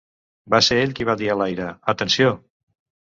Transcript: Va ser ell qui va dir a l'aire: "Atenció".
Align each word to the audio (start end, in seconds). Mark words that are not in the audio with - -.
Va 0.53 0.61
ser 0.67 0.77
ell 0.85 0.95
qui 0.99 1.05
va 1.09 1.15
dir 1.19 1.29
a 1.33 1.35
l'aire: 1.41 1.67
"Atenció". 1.95 2.33